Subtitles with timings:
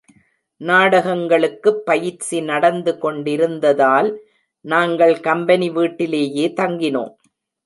[0.61, 4.09] நாடகங்களுக்குப் பயிற்சி நடந்து கொண்டிருந்ததால்
[4.65, 7.13] நாங்கள் கம்பெனி வீட்டிலேயே தங்கினோம்.